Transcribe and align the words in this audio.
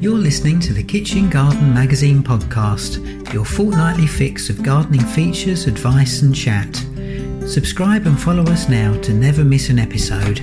You're 0.00 0.16
listening 0.16 0.60
to 0.60 0.72
the 0.72 0.82
Kitchen 0.82 1.28
Garden 1.28 1.74
Magazine 1.74 2.22
podcast, 2.22 3.34
your 3.34 3.44
fortnightly 3.44 4.06
fix 4.06 4.48
of 4.48 4.62
gardening 4.62 5.04
features, 5.04 5.66
advice, 5.66 6.22
and 6.22 6.34
chat. 6.34 6.74
Subscribe 7.46 8.06
and 8.06 8.18
follow 8.18 8.42
us 8.44 8.66
now 8.66 8.98
to 9.02 9.12
never 9.12 9.44
miss 9.44 9.68
an 9.68 9.78
episode. 9.78 10.40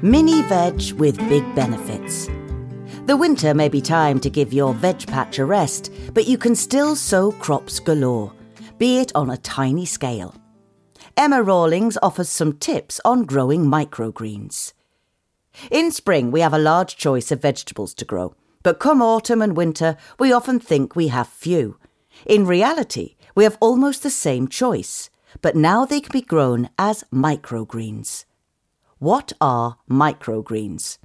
Mini 0.00 0.42
veg 0.42 0.92
with 0.92 1.18
big 1.28 1.52
benefits. 1.56 2.28
The 3.06 3.16
winter 3.16 3.52
may 3.52 3.68
be 3.68 3.80
time 3.80 4.20
to 4.20 4.30
give 4.30 4.52
your 4.52 4.74
veg 4.74 5.08
patch 5.08 5.40
a 5.40 5.44
rest, 5.44 5.92
but 6.14 6.28
you 6.28 6.38
can 6.38 6.54
still 6.54 6.94
sow 6.94 7.32
crops 7.32 7.80
galore, 7.80 8.32
be 8.78 8.98
it 8.98 9.10
on 9.16 9.30
a 9.30 9.36
tiny 9.38 9.86
scale. 9.86 10.36
Emma 11.16 11.42
Rawlings 11.42 11.98
offers 12.02 12.28
some 12.28 12.54
tips 12.58 13.00
on 13.04 13.24
growing 13.24 13.64
microgreens. 13.64 14.72
In 15.70 15.90
spring, 15.90 16.30
we 16.30 16.40
have 16.40 16.54
a 16.54 16.58
large 16.58 16.96
choice 16.96 17.30
of 17.32 17.42
vegetables 17.42 17.94
to 17.94 18.04
grow, 18.04 18.34
but 18.62 18.78
come 18.78 19.02
autumn 19.02 19.42
and 19.42 19.56
winter, 19.56 19.96
we 20.18 20.32
often 20.32 20.60
think 20.60 20.94
we 20.94 21.08
have 21.08 21.28
few. 21.28 21.78
In 22.26 22.46
reality, 22.46 23.16
we 23.34 23.44
have 23.44 23.58
almost 23.60 24.02
the 24.02 24.10
same 24.10 24.48
choice, 24.48 25.10
but 25.42 25.56
now 25.56 25.84
they 25.84 26.00
can 26.00 26.12
be 26.12 26.22
grown 26.22 26.68
as 26.78 27.04
microgreens. 27.12 28.24
What 28.98 29.32
are 29.40 29.78
microgreens? 29.88 30.98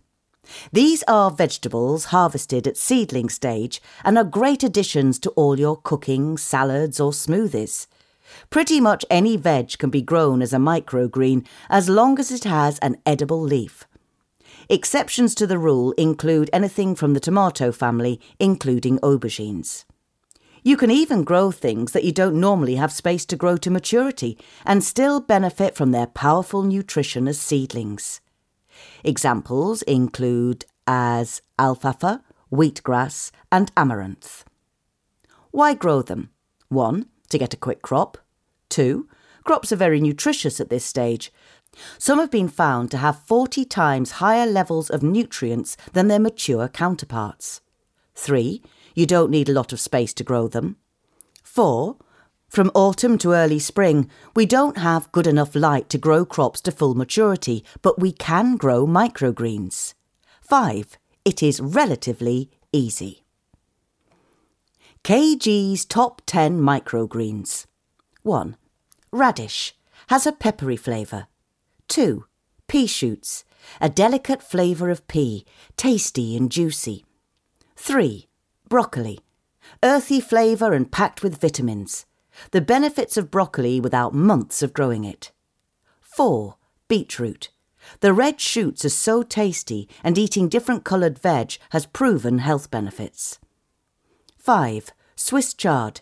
These 0.71 1.03
are 1.07 1.31
vegetables 1.31 2.05
harvested 2.05 2.67
at 2.67 2.77
seedling 2.77 3.29
stage 3.29 3.81
and 4.03 4.17
are 4.17 4.23
great 4.23 4.63
additions 4.63 5.17
to 5.19 5.29
all 5.31 5.59
your 5.59 5.77
cooking, 5.77 6.37
salads, 6.37 6.99
or 6.99 7.11
smoothies. 7.11 7.87
Pretty 8.49 8.79
much 8.79 9.05
any 9.09 9.37
veg 9.37 9.77
can 9.77 9.89
be 9.89 10.01
grown 10.01 10.41
as 10.41 10.53
a 10.53 10.57
microgreen 10.57 11.45
as 11.69 11.89
long 11.89 12.19
as 12.19 12.31
it 12.31 12.43
has 12.43 12.79
an 12.79 12.97
edible 13.05 13.41
leaf. 13.41 13.85
Exceptions 14.69 15.35
to 15.35 15.45
the 15.45 15.59
rule 15.59 15.91
include 15.93 16.49
anything 16.51 16.95
from 16.95 17.13
the 17.13 17.19
tomato 17.19 17.71
family, 17.71 18.19
including 18.39 18.97
aubergines. 18.99 19.85
You 20.63 20.77
can 20.77 20.89
even 20.89 21.23
grow 21.23 21.51
things 21.51 21.91
that 21.91 22.03
you 22.03 22.11
don't 22.11 22.39
normally 22.39 22.75
have 22.75 22.91
space 22.91 23.23
to 23.27 23.35
grow 23.35 23.55
to 23.57 23.69
maturity 23.69 24.35
and 24.65 24.83
still 24.83 25.19
benefit 25.19 25.75
from 25.75 25.91
their 25.91 26.07
powerful 26.07 26.63
nutrition 26.63 27.27
as 27.27 27.39
seedlings. 27.39 28.19
Examples 29.03 29.83
include 29.83 30.65
as 30.87 31.43
alfalfa, 31.59 32.23
wheatgrass, 32.51 33.29
and 33.51 33.71
amaranth. 33.77 34.43
Why 35.51 35.75
grow 35.75 36.01
them? 36.01 36.31
1. 36.69 37.05
To 37.29 37.37
get 37.37 37.53
a 37.53 37.57
quick 37.57 37.81
crop. 37.81 38.17
2. 38.69 39.07
Crops 39.43 39.71
are 39.71 39.77
very 39.77 40.01
nutritious 40.01 40.59
at 40.59 40.69
this 40.69 40.85
stage. 40.85 41.31
Some 41.97 42.19
have 42.19 42.31
been 42.31 42.47
found 42.47 42.89
to 42.91 42.97
have 42.97 43.25
40 43.25 43.65
times 43.65 44.11
higher 44.11 44.45
levels 44.45 44.89
of 44.89 45.03
nutrients 45.03 45.75
than 45.93 46.07
their 46.07 46.19
mature 46.19 46.67
counterparts. 46.67 47.61
3. 48.15 48.61
You 48.95 49.05
don't 49.05 49.29
need 49.29 49.49
a 49.49 49.53
lot 49.53 49.73
of 49.73 49.79
space 49.79 50.13
to 50.15 50.23
grow 50.23 50.47
them. 50.47 50.77
4. 51.43 51.97
From 52.47 52.71
autumn 52.73 53.17
to 53.17 53.33
early 53.33 53.59
spring, 53.59 54.09
we 54.35 54.45
don't 54.45 54.77
have 54.77 55.11
good 55.11 55.27
enough 55.27 55.55
light 55.55 55.89
to 55.89 55.97
grow 55.97 56.25
crops 56.25 56.61
to 56.61 56.71
full 56.71 56.95
maturity, 56.95 57.65
but 57.81 57.99
we 57.99 58.13
can 58.13 58.55
grow 58.55 58.87
microgreens. 58.87 59.93
5. 60.41 60.97
It 61.25 61.43
is 61.43 61.59
relatively 61.59 62.49
easy. 62.71 63.24
KG's 65.05 65.85
top 65.85 66.23
10 66.25 66.59
microgreens. 66.59 67.67
1. 68.23 68.57
Radish 69.11 69.75
has 70.07 70.25
a 70.25 70.31
peppery 70.31 70.75
flavour. 70.75 71.27
2. 71.89 72.25
Pea 72.67 72.87
shoots, 72.87 73.43
a 73.79 73.87
delicate 73.87 74.41
flavour 74.41 74.89
of 74.89 75.07
pea, 75.07 75.45
tasty 75.77 76.35
and 76.35 76.51
juicy. 76.51 77.05
3. 77.75 78.27
Broccoli, 78.67 79.19
earthy 79.83 80.19
flavour 80.19 80.73
and 80.73 80.91
packed 80.91 81.21
with 81.21 81.39
vitamins. 81.39 82.07
The 82.49 82.61
benefits 82.61 83.15
of 83.15 83.29
broccoli 83.29 83.79
without 83.79 84.15
months 84.15 84.63
of 84.63 84.73
growing 84.73 85.03
it. 85.03 85.31
4. 86.01 86.55
Beetroot. 86.87 87.51
The 87.99 88.11
red 88.11 88.41
shoots 88.41 88.83
are 88.83 88.89
so 88.89 89.21
tasty, 89.21 89.87
and 90.03 90.17
eating 90.17 90.49
different 90.49 90.83
coloured 90.83 91.19
veg 91.19 91.57
has 91.69 91.85
proven 91.85 92.39
health 92.39 92.71
benefits. 92.71 93.37
5. 94.45 94.91
Swiss 95.15 95.55
chard. 95.55 96.01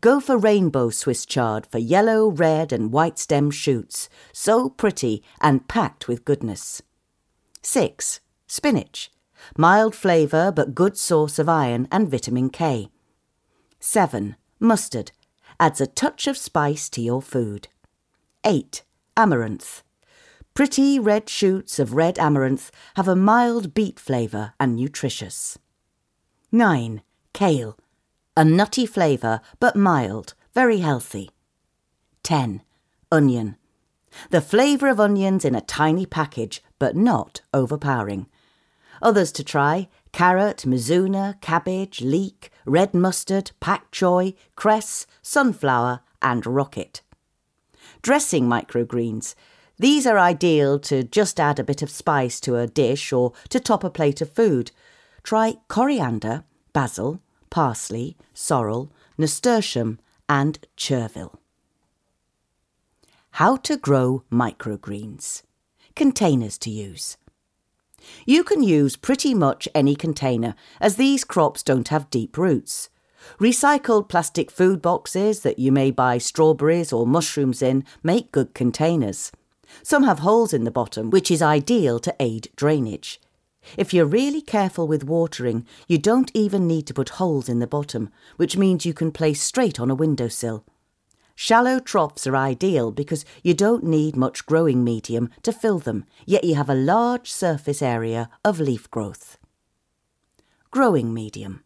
Go 0.00 0.18
for 0.18 0.38
rainbow 0.38 0.88
Swiss 0.88 1.26
chard 1.26 1.66
for 1.66 1.76
yellow, 1.76 2.28
red, 2.28 2.72
and 2.72 2.90
white 2.90 3.18
stem 3.18 3.50
shoots, 3.50 4.08
so 4.32 4.70
pretty 4.70 5.22
and 5.42 5.68
packed 5.68 6.08
with 6.08 6.24
goodness. 6.24 6.80
6. 7.60 8.20
Spinach. 8.46 9.10
Mild 9.58 9.94
flavour 9.94 10.50
but 10.50 10.74
good 10.74 10.96
source 10.96 11.38
of 11.38 11.46
iron 11.46 11.86
and 11.92 12.10
vitamin 12.10 12.48
K. 12.48 12.88
7. 13.80 14.36
Mustard. 14.58 15.12
Adds 15.60 15.78
a 15.82 15.86
touch 15.86 16.26
of 16.26 16.38
spice 16.38 16.88
to 16.88 17.02
your 17.02 17.20
food. 17.20 17.68
8. 18.44 18.82
Amaranth. 19.14 19.82
Pretty 20.54 20.98
red 20.98 21.28
shoots 21.28 21.78
of 21.78 21.92
red 21.92 22.18
amaranth 22.18 22.70
have 22.96 23.08
a 23.08 23.14
mild 23.14 23.74
beet 23.74 24.00
flavour 24.00 24.54
and 24.58 24.74
nutritious. 24.74 25.58
9. 26.50 27.02
Kale. 27.34 27.76
A 28.36 28.44
nutty 28.44 28.86
flavour 28.86 29.40
but 29.58 29.74
mild, 29.74 30.34
very 30.54 30.78
healthy. 30.78 31.30
10. 32.22 32.62
Onion. 33.10 33.56
The 34.30 34.40
flavour 34.40 34.88
of 34.88 35.00
onions 35.00 35.44
in 35.44 35.56
a 35.56 35.60
tiny 35.60 36.06
package 36.06 36.62
but 36.78 36.94
not 36.94 37.42
overpowering. 37.52 38.28
Others 39.02 39.32
to 39.32 39.44
try 39.44 39.88
carrot, 40.12 40.58
mizuna, 40.58 41.40
cabbage, 41.40 42.00
leek, 42.00 42.50
red 42.64 42.94
mustard, 42.94 43.50
pak 43.58 43.90
choi, 43.90 44.34
cress, 44.54 45.04
sunflower, 45.20 46.00
and 46.22 46.46
rocket. 46.46 47.02
Dressing 48.00 48.44
microgreens. 48.44 49.34
These 49.76 50.06
are 50.06 50.20
ideal 50.20 50.78
to 50.80 51.02
just 51.02 51.40
add 51.40 51.58
a 51.58 51.64
bit 51.64 51.82
of 51.82 51.90
spice 51.90 52.38
to 52.40 52.56
a 52.56 52.68
dish 52.68 53.12
or 53.12 53.32
to 53.48 53.58
top 53.58 53.82
a 53.82 53.90
plate 53.90 54.20
of 54.20 54.30
food. 54.30 54.70
Try 55.24 55.56
coriander, 55.66 56.44
basil, 56.72 57.20
parsley, 57.54 58.16
sorrel, 58.32 58.90
nasturtium, 59.16 60.00
and 60.28 60.58
chervil. 60.76 61.38
How 63.30 63.54
to 63.58 63.76
grow 63.76 64.24
microgreens. 64.28 65.42
Containers 65.94 66.58
to 66.58 66.70
use. 66.70 67.16
You 68.26 68.42
can 68.42 68.64
use 68.64 68.96
pretty 68.96 69.34
much 69.34 69.68
any 69.72 69.94
container, 69.94 70.56
as 70.80 70.96
these 70.96 71.22
crops 71.22 71.62
don't 71.62 71.86
have 71.90 72.10
deep 72.10 72.36
roots. 72.36 72.90
Recycled 73.38 74.08
plastic 74.08 74.50
food 74.50 74.82
boxes 74.82 75.42
that 75.42 75.60
you 75.60 75.70
may 75.70 75.92
buy 75.92 76.18
strawberries 76.18 76.92
or 76.92 77.06
mushrooms 77.06 77.62
in 77.62 77.84
make 78.02 78.32
good 78.32 78.52
containers. 78.54 79.30
Some 79.84 80.02
have 80.02 80.18
holes 80.18 80.52
in 80.52 80.64
the 80.64 80.72
bottom, 80.72 81.08
which 81.08 81.30
is 81.30 81.40
ideal 81.40 82.00
to 82.00 82.16
aid 82.18 82.48
drainage. 82.56 83.20
If 83.76 83.92
you're 83.92 84.06
really 84.06 84.40
careful 84.40 84.86
with 84.86 85.04
watering, 85.04 85.66
you 85.88 85.98
don't 85.98 86.30
even 86.34 86.66
need 86.66 86.86
to 86.86 86.94
put 86.94 87.20
holes 87.20 87.48
in 87.48 87.58
the 87.58 87.66
bottom, 87.66 88.10
which 88.36 88.56
means 88.56 88.86
you 88.86 88.94
can 88.94 89.12
place 89.12 89.42
straight 89.42 89.80
on 89.80 89.90
a 89.90 89.94
windowsill. 89.94 90.64
Shallow 91.34 91.80
troughs 91.80 92.26
are 92.26 92.36
ideal 92.36 92.92
because 92.92 93.24
you 93.42 93.54
don't 93.54 93.82
need 93.82 94.16
much 94.16 94.46
growing 94.46 94.84
medium 94.84 95.30
to 95.42 95.52
fill 95.52 95.80
them, 95.80 96.04
yet 96.26 96.44
you 96.44 96.54
have 96.54 96.70
a 96.70 96.74
large 96.74 97.30
surface 97.30 97.82
area 97.82 98.28
of 98.44 98.60
leaf 98.60 98.88
growth. 98.90 99.36
Growing 100.70 101.12
medium. 101.12 101.64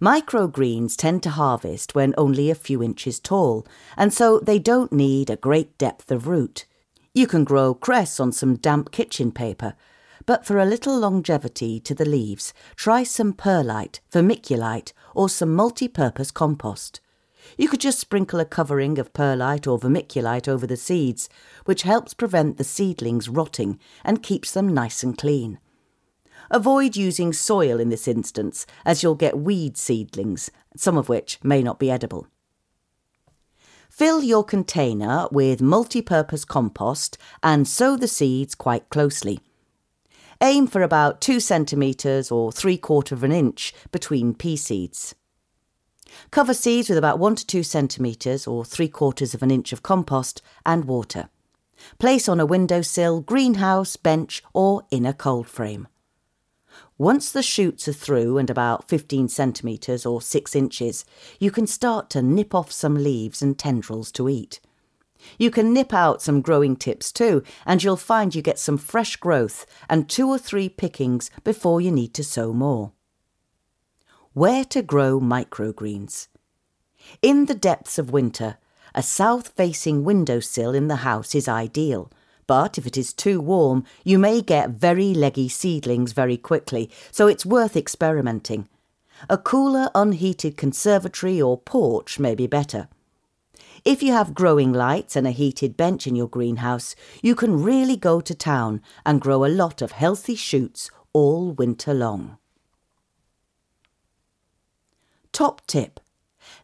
Microgreens 0.00 0.96
tend 0.96 1.22
to 1.24 1.30
harvest 1.30 1.94
when 1.94 2.14
only 2.16 2.48
a 2.48 2.54
few 2.54 2.82
inches 2.82 3.20
tall, 3.20 3.66
and 3.96 4.14
so 4.14 4.38
they 4.38 4.58
don't 4.58 4.92
need 4.92 5.28
a 5.28 5.36
great 5.36 5.76
depth 5.76 6.10
of 6.10 6.26
root. 6.26 6.64
You 7.12 7.26
can 7.26 7.44
grow 7.44 7.74
cress 7.74 8.18
on 8.18 8.32
some 8.32 8.56
damp 8.56 8.92
kitchen 8.92 9.30
paper, 9.32 9.74
but 10.26 10.44
for 10.44 10.58
a 10.58 10.64
little 10.64 10.98
longevity 10.98 11.80
to 11.80 11.94
the 11.94 12.04
leaves, 12.04 12.52
try 12.76 13.02
some 13.02 13.32
perlite, 13.32 14.00
vermiculite, 14.12 14.92
or 15.14 15.28
some 15.28 15.54
multi 15.54 15.88
purpose 15.88 16.30
compost. 16.30 17.00
You 17.56 17.68
could 17.68 17.80
just 17.80 17.98
sprinkle 17.98 18.40
a 18.40 18.44
covering 18.44 18.98
of 18.98 19.12
perlite 19.12 19.66
or 19.66 19.78
vermiculite 19.78 20.48
over 20.48 20.66
the 20.66 20.76
seeds, 20.76 21.28
which 21.64 21.82
helps 21.82 22.14
prevent 22.14 22.58
the 22.58 22.64
seedlings 22.64 23.28
rotting 23.28 23.78
and 24.04 24.22
keeps 24.22 24.52
them 24.52 24.72
nice 24.74 25.02
and 25.02 25.16
clean. 25.16 25.58
Avoid 26.50 26.96
using 26.96 27.32
soil 27.32 27.78
in 27.78 27.90
this 27.90 28.08
instance, 28.08 28.66
as 28.84 29.02
you'll 29.02 29.14
get 29.14 29.38
weed 29.38 29.76
seedlings, 29.76 30.50
some 30.76 30.96
of 30.96 31.08
which 31.08 31.38
may 31.42 31.62
not 31.62 31.78
be 31.78 31.90
edible. 31.90 32.26
Fill 33.88 34.22
your 34.22 34.44
container 34.44 35.26
with 35.30 35.60
multi 35.60 36.02
purpose 36.02 36.44
compost 36.44 37.18
and 37.42 37.66
sow 37.68 37.96
the 37.96 38.08
seeds 38.08 38.54
quite 38.54 38.88
closely. 38.88 39.40
Aim 40.42 40.66
for 40.66 40.82
about 40.82 41.20
2 41.20 41.38
centimetres 41.38 42.30
or 42.30 42.50
3 42.50 42.78
quarter 42.78 43.14
of 43.14 43.22
an 43.22 43.30
inch 43.30 43.74
between 43.92 44.32
pea 44.32 44.56
seeds. 44.56 45.14
Cover 46.30 46.54
seeds 46.54 46.88
with 46.88 46.96
about 46.96 47.18
1 47.18 47.34
to 47.36 47.46
2 47.46 47.62
centimetres 47.62 48.46
or 48.46 48.64
3 48.64 48.88
quarters 48.88 49.34
of 49.34 49.42
an 49.42 49.50
inch 49.50 49.70
of 49.74 49.82
compost 49.82 50.40
and 50.64 50.86
water. 50.86 51.28
Place 51.98 52.26
on 52.26 52.40
a 52.40 52.46
windowsill, 52.46 53.20
greenhouse, 53.20 53.96
bench, 53.96 54.42
or 54.54 54.86
in 54.90 55.04
a 55.04 55.12
cold 55.12 55.46
frame. 55.46 55.88
Once 56.96 57.30
the 57.30 57.42
shoots 57.42 57.86
are 57.86 57.92
through 57.92 58.38
and 58.38 58.48
about 58.48 58.88
15 58.88 59.28
centimetres 59.28 60.06
or 60.06 60.22
6 60.22 60.56
inches, 60.56 61.04
you 61.38 61.50
can 61.50 61.66
start 61.66 62.08
to 62.08 62.22
nip 62.22 62.54
off 62.54 62.72
some 62.72 62.94
leaves 62.94 63.42
and 63.42 63.58
tendrils 63.58 64.10
to 64.12 64.26
eat. 64.26 64.58
You 65.38 65.50
can 65.50 65.72
nip 65.72 65.92
out 65.92 66.22
some 66.22 66.40
growing 66.40 66.76
tips 66.76 67.12
too, 67.12 67.42
and 67.66 67.82
you'll 67.82 67.96
find 67.96 68.34
you 68.34 68.42
get 68.42 68.58
some 68.58 68.78
fresh 68.78 69.16
growth 69.16 69.66
and 69.88 70.08
two 70.08 70.28
or 70.28 70.38
three 70.38 70.68
pickings 70.68 71.30
before 71.44 71.80
you 71.80 71.90
need 71.90 72.14
to 72.14 72.24
sow 72.24 72.52
more. 72.52 72.92
Where 74.32 74.64
to 74.66 74.82
grow 74.82 75.20
microgreens. 75.20 76.28
In 77.22 77.46
the 77.46 77.54
depths 77.54 77.98
of 77.98 78.12
winter, 78.12 78.58
a 78.94 79.02
south 79.02 79.48
facing 79.56 80.04
windowsill 80.04 80.74
in 80.74 80.88
the 80.88 80.96
house 80.96 81.34
is 81.34 81.48
ideal. 81.48 82.10
But 82.46 82.78
if 82.78 82.86
it 82.86 82.96
is 82.96 83.12
too 83.12 83.40
warm, 83.40 83.84
you 84.04 84.18
may 84.18 84.42
get 84.42 84.70
very 84.70 85.14
leggy 85.14 85.48
seedlings 85.48 86.12
very 86.12 86.36
quickly, 86.36 86.90
so 87.12 87.28
it's 87.28 87.46
worth 87.46 87.76
experimenting. 87.76 88.68
A 89.28 89.38
cooler, 89.38 89.90
unheated 89.94 90.56
conservatory 90.56 91.40
or 91.40 91.58
porch 91.58 92.18
may 92.18 92.34
be 92.34 92.46
better. 92.46 92.88
If 93.84 94.02
you 94.02 94.12
have 94.12 94.34
growing 94.34 94.72
lights 94.72 95.16
and 95.16 95.26
a 95.26 95.30
heated 95.30 95.76
bench 95.76 96.06
in 96.06 96.14
your 96.14 96.28
greenhouse, 96.28 96.94
you 97.22 97.34
can 97.34 97.62
really 97.62 97.96
go 97.96 98.20
to 98.20 98.34
town 98.34 98.82
and 99.06 99.20
grow 99.20 99.44
a 99.44 99.48
lot 99.48 99.80
of 99.80 99.92
healthy 99.92 100.34
shoots 100.34 100.90
all 101.12 101.52
winter 101.52 101.94
long. 101.94 102.38
Top 105.32 105.66
tip 105.66 106.00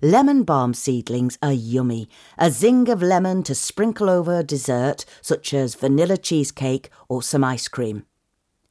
Lemon 0.03 0.43
balm 0.43 0.75
seedlings 0.75 1.39
are 1.43 1.53
yummy. 1.53 2.09
A 2.37 2.51
zing 2.51 2.89
of 2.89 3.03
lemon 3.03 3.43
to 3.45 3.55
sprinkle 3.55 4.11
over 4.11 4.39
a 4.39 4.45
dessert, 4.45 5.07
such 5.23 5.55
as 5.55 5.75
vanilla 5.75 6.19
cheesecake 6.19 6.91
or 7.09 7.23
some 7.23 7.45
ice 7.45 7.69
cream. 7.69 8.05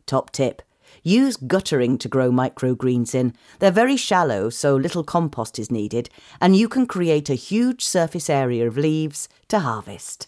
Top 0.06 0.31
tip 0.31 0.62
Use 1.07 1.37
guttering 1.37 1.99
to 1.99 2.09
grow 2.09 2.31
microgreens 2.31 3.13
in. 3.13 3.35
They're 3.59 3.69
very 3.69 3.95
shallow, 3.95 4.49
so 4.49 4.75
little 4.75 5.03
compost 5.03 5.59
is 5.59 5.69
needed, 5.69 6.09
and 6.41 6.55
you 6.55 6.67
can 6.67 6.87
create 6.87 7.29
a 7.29 7.35
huge 7.35 7.85
surface 7.85 8.27
area 8.27 8.67
of 8.67 8.75
leaves 8.75 9.29
to 9.49 9.59
harvest. 9.59 10.27